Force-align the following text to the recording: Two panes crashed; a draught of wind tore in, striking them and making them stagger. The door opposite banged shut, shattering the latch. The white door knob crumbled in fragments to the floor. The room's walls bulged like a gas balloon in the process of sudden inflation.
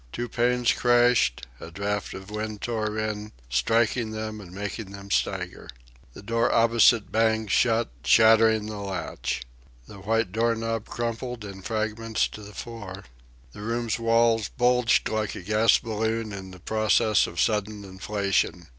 Two 0.11 0.27
panes 0.27 0.71
crashed; 0.73 1.45
a 1.59 1.69
draught 1.69 2.15
of 2.15 2.31
wind 2.31 2.61
tore 2.63 2.97
in, 2.97 3.33
striking 3.51 4.09
them 4.09 4.41
and 4.41 4.51
making 4.51 4.89
them 4.89 5.11
stagger. 5.11 5.69
The 6.15 6.23
door 6.23 6.51
opposite 6.51 7.11
banged 7.11 7.51
shut, 7.51 7.91
shattering 8.03 8.65
the 8.65 8.79
latch. 8.79 9.43
The 9.87 9.99
white 9.99 10.31
door 10.31 10.55
knob 10.55 10.87
crumbled 10.87 11.45
in 11.45 11.61
fragments 11.61 12.27
to 12.29 12.41
the 12.41 12.55
floor. 12.55 13.03
The 13.51 13.61
room's 13.61 13.99
walls 13.99 14.49
bulged 14.49 15.07
like 15.07 15.35
a 15.35 15.43
gas 15.43 15.77
balloon 15.77 16.33
in 16.33 16.49
the 16.49 16.59
process 16.59 17.27
of 17.27 17.39
sudden 17.39 17.83
inflation. 17.83 18.69